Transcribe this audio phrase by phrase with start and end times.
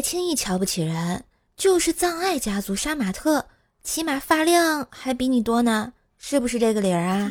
[0.00, 1.24] 轻易瞧不起人，
[1.56, 3.44] 就是葬爱家族杀马特，
[3.82, 7.30] 起码发量还比你多呢，是不是这个理儿啊？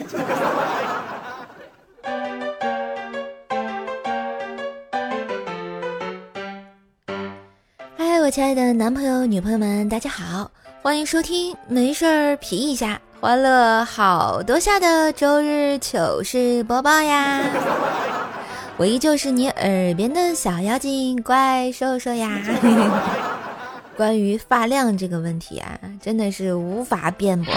[7.98, 10.52] 嗨， 我亲爱的男朋友、女朋友们，大家好，
[10.82, 17.44] 欢迎收听没事儿皮一下，欢乐好多下的周日糗事播报呀。
[18.80, 22.40] 我依旧是你耳边的小妖精怪兽兽呀！
[23.98, 27.54] 关于发量这个问题啊，真的是无法辩驳，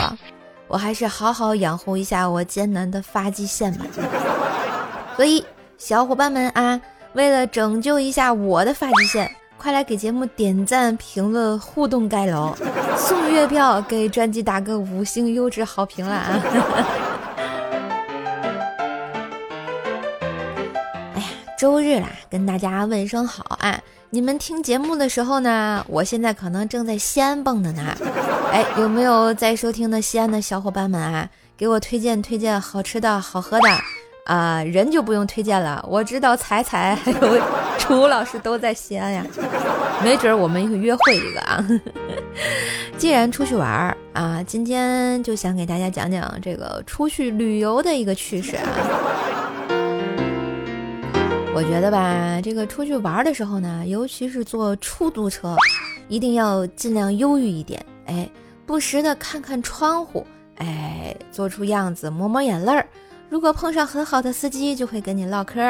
[0.66, 3.87] 我还是好好养护一下我艰难的发际线吧。
[5.15, 5.45] 所以，
[5.79, 6.80] 小伙伴们啊，
[7.13, 12.52] 为了拯救一下我的发际线，快来给节目点赞、评论、互动盖楼，
[12.97, 16.43] 送月票，给专辑打个五星优质好评了啊！
[21.62, 23.80] 周日啦，跟大家问声好啊！
[24.11, 27.97] 你们听节目的时候呢，我现在可能正在西安蹦的呢。
[28.51, 31.30] 哎，有没有在收听的西安的小伙伴们啊？
[31.57, 33.68] 给我推荐推荐好吃的好喝的
[34.27, 34.60] 啊！
[34.65, 37.40] 人就不用推荐了，我知道彩彩还有
[37.79, 39.24] 楚老师都在西安呀，
[40.02, 41.65] 没准我们一个约会一个啊。
[42.99, 48.66] 既然出去玩儿啊，今天就想给大家讲讲这个出去旅游的一个趣事啊。
[51.55, 55.55] 我觉得吧，这个出去玩的时候呢，尤其是坐出租车，
[56.09, 58.29] 一定要尽量忧郁一点，哎，
[58.65, 62.87] 不时的看看窗户，哎，做出样子，抹抹眼泪儿。
[63.29, 65.61] 如果碰上很好的司机，就会跟你唠嗑。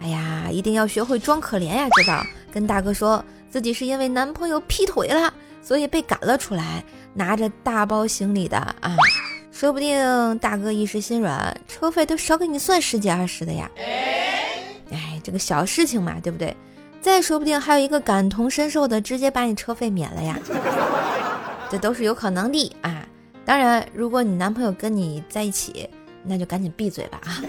[0.00, 2.24] 哎呀，一定要学会装可怜呀，知道？
[2.52, 8.96] 跟大哥说自己是因为男朋友劈腿了，所以被赶了出来，拿着大包行李的啊，
[9.50, 13.68] 说不定大哥一时心软，车费都少给你算十几二十的呀。
[15.24, 16.54] 这个小事情嘛，对不对？
[17.00, 20.38] 再说不定还有一个感同身受的，直接把你车费免了呀，
[21.70, 23.06] 这都是有可能的啊。
[23.44, 25.88] 当然，如果你男朋友跟你在一起，
[26.22, 27.42] 那就赶紧闭嘴吧啊！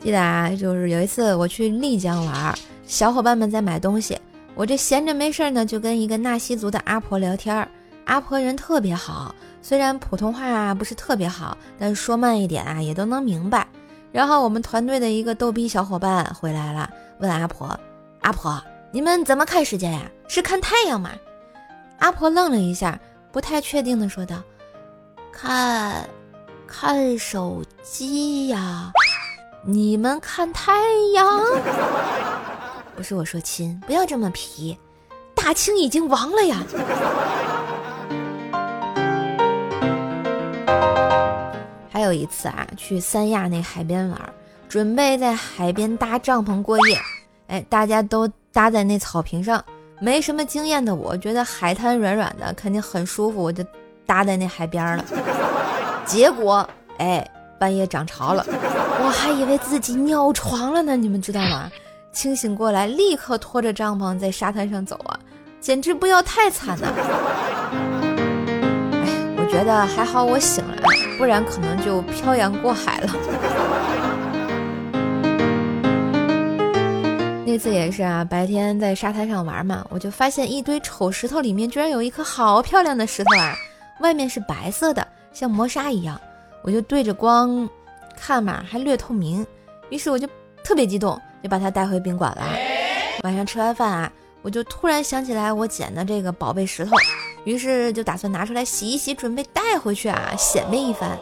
[0.00, 2.54] 记得啊，就是有一次我去丽江玩，
[2.86, 4.18] 小伙伴们在买东西，
[4.56, 7.68] 我这闲着没事呢，就跟一个纳西族的阿婆聊天儿，
[8.06, 9.34] 阿婆人特别好。
[9.60, 13.66] 虽然普通话不是特别好，但说慢一点啊也都能明白。
[14.12, 17.78] 然后我们团队的一个逗逼小伙伴回来了，问阿婆
[18.22, 18.62] ：“阿婆，
[18.92, 20.02] 你们怎么看时间呀？
[20.28, 21.10] 是看太阳吗？”
[21.98, 22.98] 阿婆愣了一下，
[23.32, 24.36] 不太确定的说道
[25.32, 26.08] ：“看，
[26.66, 28.92] 看手机呀。
[29.64, 30.72] 你们看太
[31.12, 31.40] 阳？
[32.94, 34.78] 不是我说亲，不要这么皮，
[35.34, 36.62] 大清已经亡了呀。”
[42.06, 44.20] 有一次啊，去三亚那海边玩，
[44.68, 46.98] 准备在海边搭帐篷过夜。
[47.48, 49.62] 哎，大家都搭在那草坪上，
[50.00, 53.64] 没什么经验的我，觉得海滩软软的，肯定很舒服，我就
[54.06, 55.04] 搭在那海边了。
[56.06, 56.68] 结果，
[56.98, 57.28] 哎，
[57.58, 61.70] 半夜涨潮了，我还以为自己尿床了呢，你们知道吗？
[62.12, 65.18] 清醒过来，立刻拖着帐篷在沙滩上走啊，
[65.60, 66.88] 简直不要太惨了。
[68.92, 70.82] 哎，我觉得还好，我醒了。
[71.18, 73.08] 不然可能就漂洋过海了。
[77.46, 83.54] 那次也是啊，白天在沙滩上玩嘛，我就发现一堆丑石头里面居然有一颗好漂亮的石头啊，
[84.00, 86.20] 外面是白色的，像磨砂一样。
[86.62, 87.66] 我就对着光
[88.16, 89.46] 看嘛，还略透明。
[89.88, 90.28] 于是我就
[90.64, 92.42] 特别激动，就把它带回宾馆了。
[93.22, 94.12] 晚上吃完饭啊，
[94.42, 96.90] 我就突然想起来我捡的这个宝贝石头。
[97.46, 101.16] 于是就打算拿出来洗一洗，准备带回去啊，显摆一番。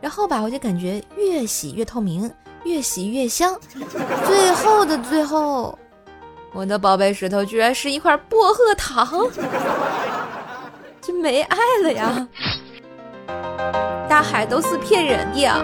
[0.00, 2.28] 然后吧，我就感觉越洗越透明，
[2.64, 3.56] 越洗越香。
[4.26, 5.78] 最后的最后，
[6.52, 9.24] 我的宝贝石头居然是一块薄荷糖，
[11.00, 12.28] 就没爱了呀！
[14.08, 15.62] 大海都是骗人的呀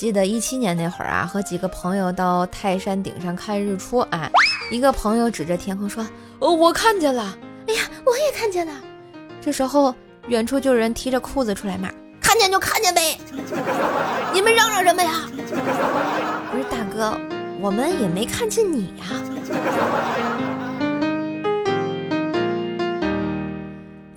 [0.00, 4.30] 记得一七年那会儿啊，和几个朋友到泰山顶上看日出啊。
[4.70, 6.02] 一个朋友指着天空说
[6.40, 7.36] ：“哦，我看见了！”
[7.68, 8.72] 哎呀，我也看见了。
[9.42, 9.94] 这时候，
[10.28, 13.18] 远处就有人提着裤子出来骂：“看见就看见呗，
[14.32, 15.28] 你们嚷嚷什么呀？”
[16.50, 17.14] 不是大哥，
[17.60, 19.04] 我们也没看见你呀。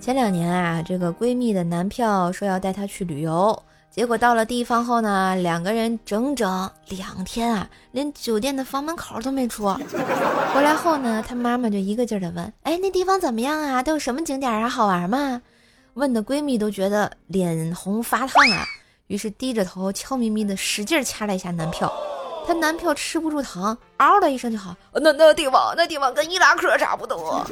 [0.00, 3.62] 前两年啊，这个闺蜜的男票说要带她去旅游。
[3.94, 9.72] 结果到了地方后呢，两个人整整两天啊，连酒店的房门口都没出。
[10.52, 13.80] 回来后呢，她妈妈就一个劲儿的问：“哎，那地方怎么样啊？
[13.84, 14.68] 都有什么景点啊？
[14.68, 15.40] 好玩吗？”
[15.94, 18.64] 问的闺蜜都觉得脸红发烫啊。
[19.06, 21.92] 于是低着头，悄咪咪的使劲掐了一下男票。
[22.48, 24.74] 她男票吃不住糖，嗷的一声就好。
[24.92, 27.46] 那那地方，那地方跟伊拉克差不多。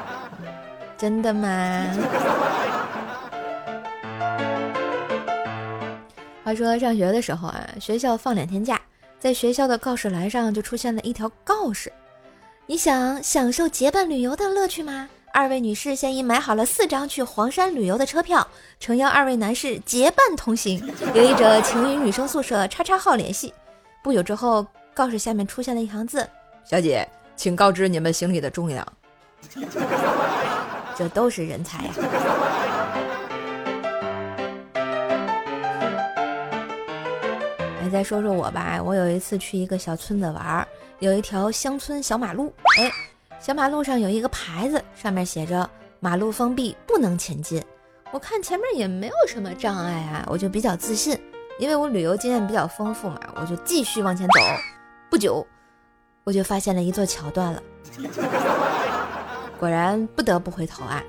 [0.98, 1.86] 真的吗？
[6.50, 8.80] 话说上学的时候啊，学校放两天假，
[9.20, 11.92] 在学校的告示栏上就出现了一条告示：
[12.66, 15.08] 你想享受结伴旅游的乐趣吗？
[15.32, 18.44] 二位女士现已买好了四张去黄山旅游的车票，
[18.80, 20.84] 诚邀二位男士结伴同行。
[21.14, 23.54] 有意者请与女生宿舍叉叉号联系。
[24.02, 26.28] 不久之后，告示下面出现了一行字
[26.68, 28.84] ：“小姐，请告知你们行李的重量。
[30.98, 31.90] ”这都是人才呀！
[37.90, 38.80] 再说说我吧。
[38.82, 40.66] 我有一次去一个小村子玩，
[41.00, 42.90] 有一条乡村小马路，哎。
[43.40, 47.64] 小马路上有一个牌子，上面写着“马路封闭，不能前进”。
[48.12, 51.18] 我看前面也没有什么障碍啊，我就比较自信，
[51.58, 54.40] 因为我旅游经验比较丰富嘛，我就继续往前走。
[55.08, 55.46] 不久，
[56.24, 57.62] 我就发现了一座桥断了，
[59.58, 61.02] 果然不得不回头啊。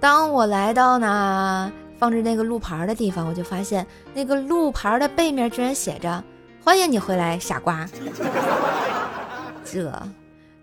[0.00, 1.70] 当我来到呢
[2.04, 6.22] 放着那个路牌的地方，我就发现那个路牌的背面居然写着
[6.62, 7.88] “欢迎你回来，傻瓜
[9.64, 9.90] ”。这。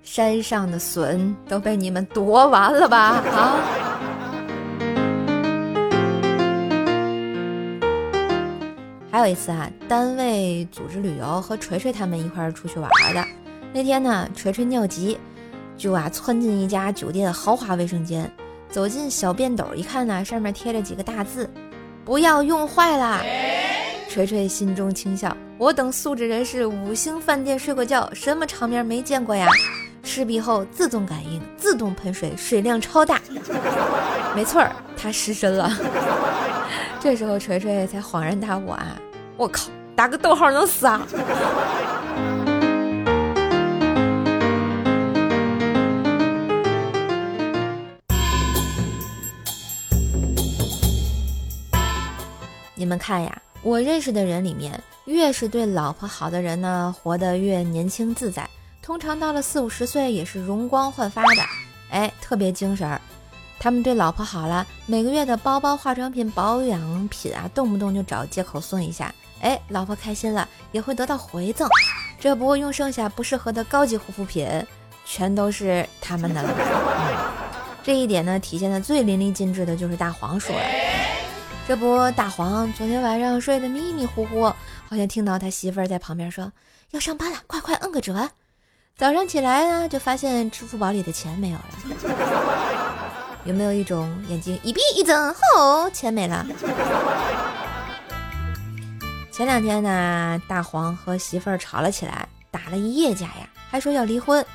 [0.04, 3.24] 山上的笋都被你们夺完了吧？
[3.32, 3.56] 啊！
[9.12, 13.26] 还有一次啊，单位组织旅游，和锤锤他们一块儿出去玩的。
[13.74, 15.18] 那天呢，锤锤尿急，
[15.76, 18.32] 就啊窜进一家酒店豪华卫生间，
[18.72, 21.50] 走进小便斗一看呢，上面贴着几个大字
[22.06, 23.22] ：“不要用坏了。”
[24.10, 29.46] 锤锤心中轻笑：“我等素质人士五星饭店睡过觉，什么场面没见过呀？”
[30.04, 33.22] 湿壁后自动感应，自动喷水，水量超大。
[34.36, 35.72] 没错儿，他失身了。
[37.00, 38.98] 这时候锤锤才恍然大悟啊！
[39.38, 41.06] 我靠，打个逗号能死啊！
[52.82, 54.74] 你们看呀，我认识的人里面，
[55.06, 58.50] 越是对老婆好的人呢，活得越年轻自在。
[58.82, 61.44] 通常到了四五十岁也是容光焕发的，
[61.92, 63.00] 哎，特别精神儿。
[63.60, 69.14] 他们对老婆好了，每个月的包包、化妆品、保养品啊，动不动就找借口送一下。
[69.42, 71.70] 哎，老婆开心了，也会得到回赠。
[72.20, 74.50] 这不用剩下不适合的高级护肤品，
[75.06, 77.32] 全都是他们的了。
[77.84, 80.62] 这一点呢，体现的最淋漓尽致的就是大黄说了。
[81.72, 84.44] 这不，大黄昨天晚上睡得迷迷糊糊，
[84.90, 86.52] 好像听到他媳妇儿在旁边说
[86.92, 88.30] ：“要上班了，快快摁个折。”
[89.00, 91.64] 早上起来呢，就发现支付宝里的钱没有了。
[93.46, 96.46] 有没有一种眼睛一闭一睁，吼，钱没了？
[99.32, 104.46] 前两天呢，大黄和媳妇儿吵了起来，打了一夜架呀，还说要离婚。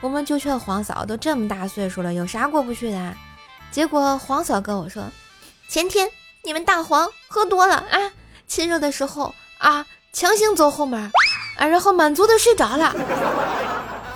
[0.00, 3.14] 我们就劝黄嫂，都这么大岁数了，有啥过不去的？
[3.70, 5.04] 结果黄嫂跟我说，
[5.68, 6.10] 前天
[6.44, 7.98] 你们大黄喝多了啊，
[8.46, 11.10] 亲热的时候啊，强行走后门，
[11.56, 12.94] 啊，然后满足的睡着了。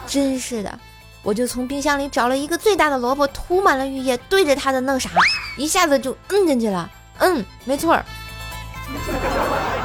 [0.06, 0.78] 真是的，
[1.22, 5.08] 我就从冰箱里找了一个最大的萝卜，涂满了浴液，对着他的那啥，
[5.56, 6.90] 一下子就摁进去了。
[7.16, 7.98] 嗯，没错，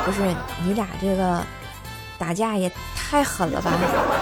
[0.06, 0.22] 不是
[0.66, 1.42] 你俩这个
[2.18, 3.72] 打架也太狠了吧？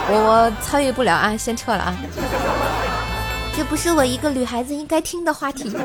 [0.07, 1.96] 我我参与不了啊，先撤了啊。
[3.57, 5.75] 这不是我一个女孩子应该听的话题。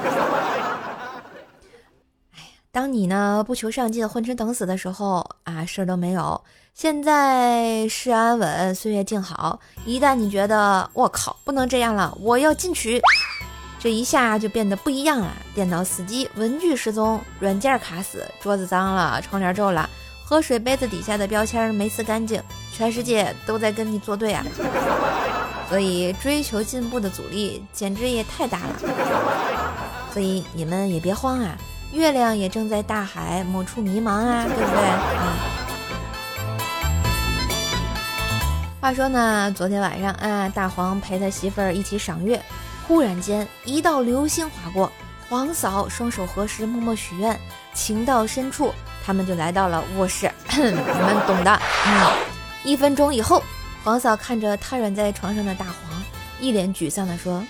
[2.77, 6.39] 当你呢不求上进、混吃等死的时候啊，事儿都没有。
[6.75, 9.59] 现在是安稳，岁月静好。
[9.87, 13.01] 一旦你觉得我靠，不能这样了，我要进取，
[13.79, 15.33] 这一下就变得不一样了。
[15.55, 19.89] 电脑死机，文具失踪，软件卡死，桌子脏了，窗帘皱了，
[20.23, 22.43] 喝水杯子底下的标签没撕干净，
[22.75, 24.45] 全世界都在跟你作对啊！
[25.71, 28.77] 所以追求进步的阻力简直也太大了。
[30.13, 31.57] 所以你们也别慌啊。
[31.93, 34.81] 月亮也正在大海某处迷茫啊， 对不对？
[35.21, 35.33] 嗯。
[38.81, 42.41] 话说呢，昨天晚上啊，大黄陪他媳妇儿一起赏月，
[42.87, 44.93] 忽然间一道流星划过，
[45.29, 47.39] 黄嫂双手合十，默默许愿。
[47.75, 48.73] 情到深处，
[49.05, 51.61] 他们就来到了卧室， 你们懂的。
[51.87, 52.13] 嗯。
[52.65, 53.43] 一分钟以后，
[53.83, 56.03] 黄嫂看着瘫软在床上的大黄，
[56.41, 57.45] 一脸沮丧地说：“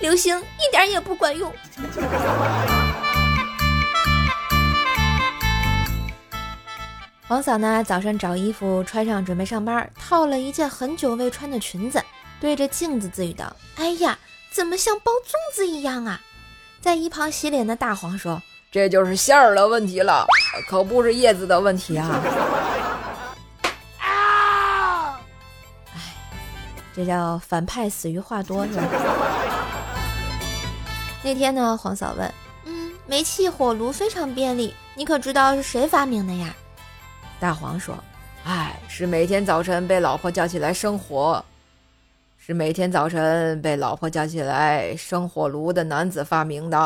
[0.00, 1.52] 流星一点也不管用。”
[7.28, 12.00] 王嫂呢，早上找衣服穿上，准备上班，套了一件很久未穿的裙子，
[12.40, 14.16] 对着镜子自语道：“哎呀，
[14.52, 16.20] 怎么像包粽子一样啊？”
[16.80, 18.40] 在一旁洗脸的大黄说
[18.70, 20.24] ：“这就是馅儿的问题了，
[20.70, 22.22] 可不是叶子的问题啊！
[23.98, 25.18] 啊！
[25.96, 26.00] 哎，
[26.94, 28.82] 这叫反派死于话多是吧？
[31.24, 32.32] 那天呢，黄嫂问
[32.66, 36.54] ：“嗯，煤气火炉非常便利，你可知道是谁发明的呀？”
[37.38, 37.94] 大黄说
[38.44, 41.44] ：“哎，是每天早晨被老婆叫起来生火。”
[42.38, 46.78] 是每天早晨被老婆叫起来生火炉的男子发明的。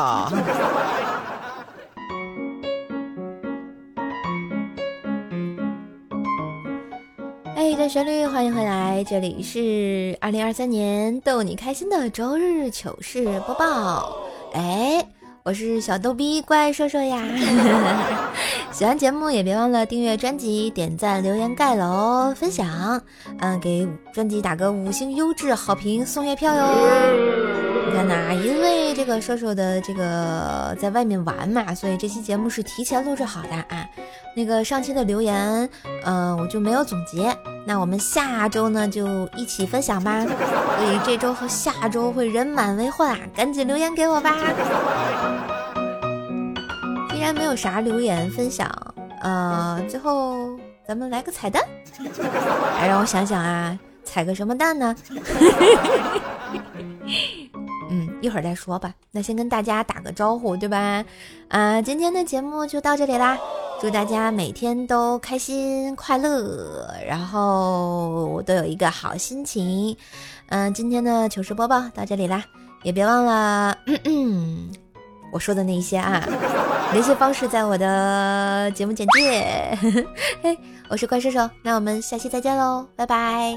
[7.55, 14.17] 哎，的旋律，欢迎回来，这里是二零二三年逗你开心的周日糗事播报。
[14.53, 15.05] 哎。
[15.43, 17.19] 我是小逗逼，怪兽兽呀！
[18.71, 23.01] 喜欢节目也别忘了订阅专辑、点赞、留言、盖楼、分享，
[23.39, 26.63] 嗯，给专辑打个五星优质好评，送月票哟！
[27.87, 33.83] 你看呐，因为这个兽兽的这个在外面玩嘛，所以这期节目是提前录制好的啊。
[34.35, 35.67] 那个上期的留言，
[36.05, 37.35] 嗯，我就没有总结。
[37.65, 40.23] 那我们下周呢就一起分享吧。
[40.23, 44.35] 所以这周和下周会人满为患啊，赶紧留言给我吧。
[47.11, 48.67] 既然没有啥留言分享，
[49.21, 51.63] 呃，最后咱们来个彩蛋。
[52.79, 54.95] 来让我想想啊，彩个什么蛋呢？
[57.91, 58.91] 嗯，一会儿再说吧。
[59.11, 61.05] 那先跟大家打个招呼，对吧？
[61.49, 63.37] 啊，今天的节目就到这里啦。
[63.81, 69.97] 祝大家每天都开心快乐，然后都有一个好心情。
[70.49, 72.43] 嗯，今天的糗事播报到这里啦，
[72.83, 74.69] 也别忘了嗯嗯
[75.33, 76.23] 我说的那一些啊，
[76.91, 79.75] 联系方式在我的节目简介。
[80.43, 80.55] 嘿，
[80.87, 83.55] 我是怪兽兽，那我们下期再见喽，拜拜。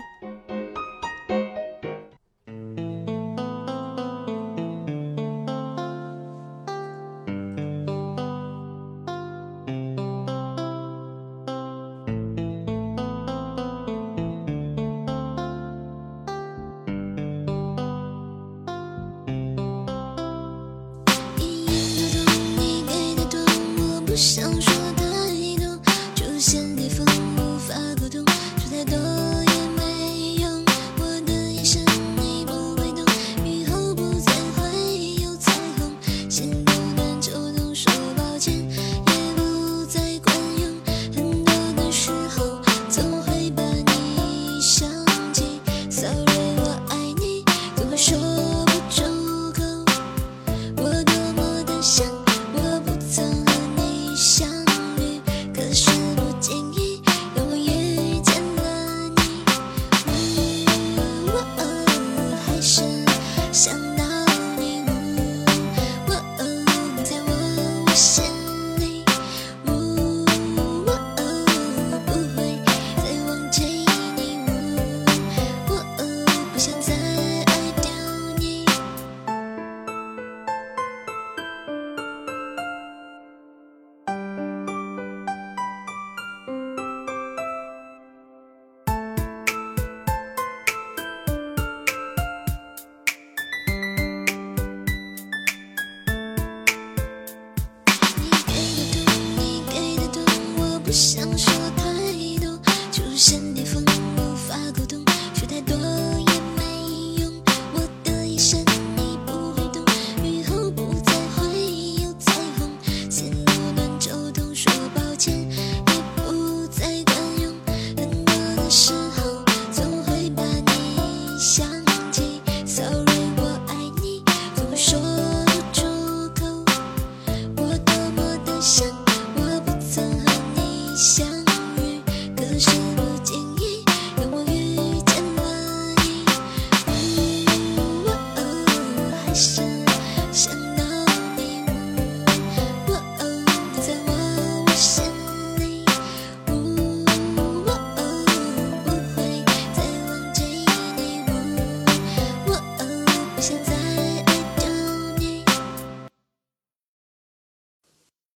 [24.14, 24.53] 不想